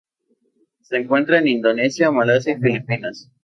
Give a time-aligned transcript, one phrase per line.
[0.81, 3.29] Se encuentra en Indonesia Malasia y Filipinas.